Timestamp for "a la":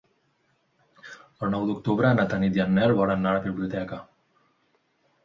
3.35-3.45